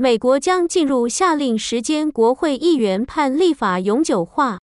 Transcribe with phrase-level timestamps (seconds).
[0.00, 4.60] 美国将进入夏令时间，国会议员判立法永久化。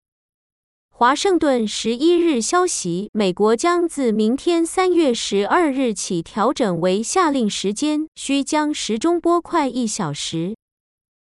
[0.90, 10.58] 华盛顿十一日消息，美国将自明天三月十二日起调整为夏令时间，需将时钟拨快一小时。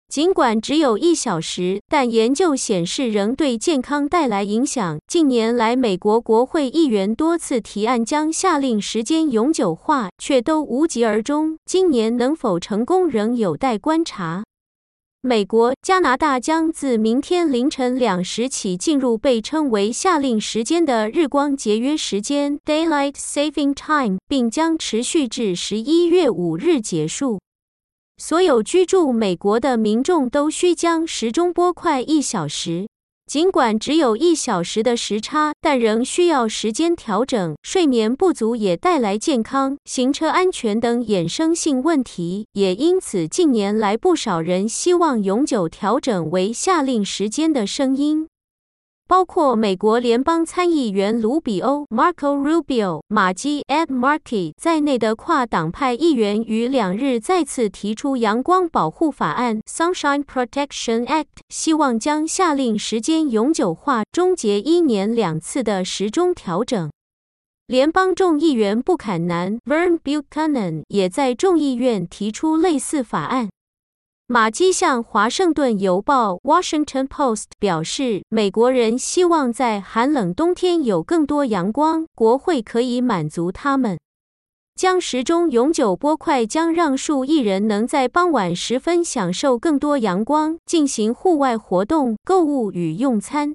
[0.08, 4.98] 尽管只有一小时，但研究显示仍对健康带来影响。
[5.06, 11.58] 近年来，美国国会议员多次提案将夏令时间永久化，却都无疾而终。
[11.66, 14.44] 今年能否成功，仍有待观察。
[15.22, 27.40] 美国、加拿大将自明天凌晨两时起进入被称为夏令时间的日光节约时间 （Daylight Saving Time），并将持续至十一月五日结束。
[28.18, 32.88] 所有居住美国的民众都需将时钟拨快一小时，
[33.26, 37.54] 尽管只有一小时的时差，但仍需要时间调整。
[37.62, 48.28] 睡眠不足也带来健康、行车安全等衍生性问题，也因此近年来不少人希望永久调整为夏令时间的声音。
[49.08, 66.90] 包括美国联邦参议员卢比欧 （Marco Rubio）、马基 （Ed Markey） 在内的跨党派议员于两日再次提出阳光保护法案 （Sunshine Protection Act），希望将夏令时间永久化，终结一年两次的时钟调整。
[67.68, 73.48] 联邦众议员布坎南 （Vern Buchanan） 也在众议院提出类似法案。
[74.28, 83.96] 马基向《华盛顿邮报》（Washington Post） 表示，美国人希望在寒冷冬天有更多阳光，国会可以满足他们。
[84.74, 93.54] 将时钟永久拨快将让数亿人能在傍晚时分享受更多阳光，进行户外活动、购物与用餐。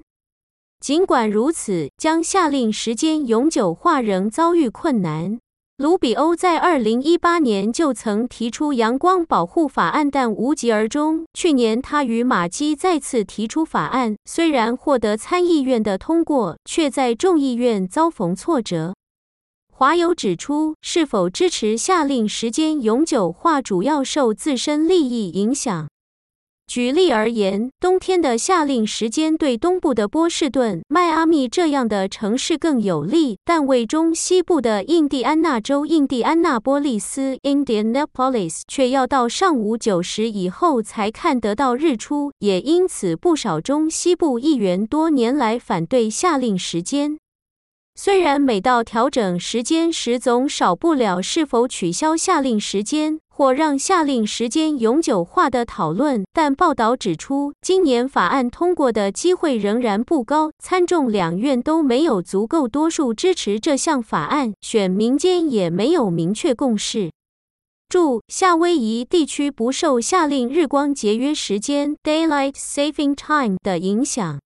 [0.80, 5.38] 尽管如此，将下令时间永久化仍遭遇困难。
[5.78, 11.24] 卢比欧在二零一八年就曾提出阳光保护法案，但无疾而终。
[11.32, 18.94] 去年，他与马基再次提出法案，虽然获得参议院的通过，却在众议院遭逢挫折。
[19.72, 25.88] 华友指出，是否支持下令时间永久化，主要受自身利益影响。
[26.66, 42.32] 举例而言，冬天的夏令时间对东部的波士顿、迈阿密这样的城市更有利，但为中西部的印第安纳州印第安纳波利斯 （Indianapolis） 却要到上午九时以后才看得到日出。
[42.38, 47.18] 也因此，不少中西部议员多年来反对夏令时间。
[47.94, 67.10] 虽然每到调整时间时，总少不了是否取消夏令时间或让下令时间永久化的讨论，但报道指出，今年法案通过的机会仍然不高，参众两院都没有足够多数支持这项法案，选民间也没有明确共识。
[67.88, 74.38] 注：夏威夷地区不受夏令日光节约时间 （Daylight Saving Time） 的影响。